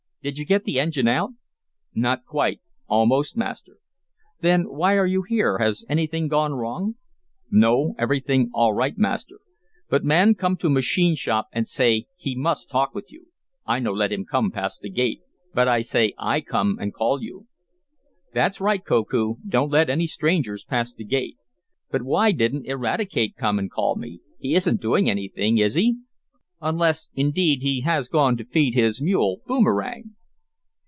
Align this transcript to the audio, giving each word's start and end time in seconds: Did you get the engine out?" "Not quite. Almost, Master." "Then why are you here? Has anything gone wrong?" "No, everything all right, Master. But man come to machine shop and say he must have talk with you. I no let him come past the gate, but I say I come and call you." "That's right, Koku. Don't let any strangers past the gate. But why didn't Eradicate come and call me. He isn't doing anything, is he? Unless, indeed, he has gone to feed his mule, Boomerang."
Did 0.23 0.37
you 0.37 0.45
get 0.45 0.65
the 0.65 0.79
engine 0.79 1.07
out?" 1.07 1.31
"Not 1.95 2.25
quite. 2.25 2.61
Almost, 2.87 3.35
Master." 3.35 3.77
"Then 4.39 4.69
why 4.69 4.95
are 4.95 5.07
you 5.07 5.23
here? 5.23 5.57
Has 5.57 5.83
anything 5.89 6.27
gone 6.27 6.53
wrong?" 6.53 6.93
"No, 7.49 7.95
everything 7.97 8.51
all 8.53 8.71
right, 8.71 8.95
Master. 8.95 9.39
But 9.89 10.03
man 10.03 10.35
come 10.35 10.57
to 10.57 10.69
machine 10.69 11.15
shop 11.15 11.47
and 11.51 11.67
say 11.67 12.05
he 12.17 12.35
must 12.35 12.65
have 12.67 12.71
talk 12.71 12.93
with 12.93 13.11
you. 13.11 13.29
I 13.65 13.79
no 13.79 13.93
let 13.93 14.11
him 14.13 14.25
come 14.25 14.51
past 14.51 14.81
the 14.81 14.91
gate, 14.91 15.21
but 15.55 15.67
I 15.67 15.81
say 15.81 16.13
I 16.19 16.39
come 16.41 16.77
and 16.79 16.93
call 16.93 17.19
you." 17.23 17.47
"That's 18.31 18.61
right, 18.61 18.85
Koku. 18.85 19.37
Don't 19.49 19.71
let 19.71 19.89
any 19.89 20.05
strangers 20.05 20.63
past 20.63 20.97
the 20.97 21.03
gate. 21.03 21.37
But 21.89 22.03
why 22.03 22.31
didn't 22.31 22.67
Eradicate 22.67 23.35
come 23.37 23.57
and 23.57 23.71
call 23.71 23.95
me. 23.95 24.21
He 24.37 24.53
isn't 24.53 24.81
doing 24.81 25.09
anything, 25.09 25.57
is 25.57 25.73
he? 25.73 25.97
Unless, 26.63 27.09
indeed, 27.15 27.63
he 27.63 27.81
has 27.81 28.07
gone 28.07 28.37
to 28.37 28.45
feed 28.45 28.75
his 28.75 29.01
mule, 29.01 29.41
Boomerang." 29.47 30.13